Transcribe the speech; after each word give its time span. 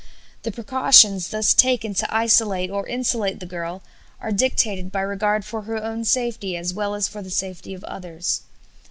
The 0.41 0.51
precautions 0.51 1.27
thus 1.29 1.53
taken 1.53 1.93
to 1.93 2.11
isolate 2.11 2.71
or 2.71 2.87
insulate 2.87 3.39
the 3.39 3.45
girl 3.45 3.83
are 4.19 4.31
dictated 4.31 4.91
by 4.91 5.01
regard 5.01 5.45
for 5.45 5.61
her 5.61 5.77
own 5.77 6.05
safety 6.05 6.57
as 6.57 6.73
well 6.73 6.95
as 6.95 7.07
for 7.07 7.21
the 7.21 7.29
safety 7.29 7.75
of 7.75 7.83
others.... 7.83 8.41